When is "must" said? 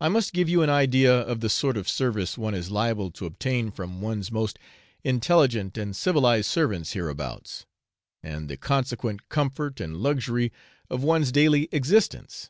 0.08-0.32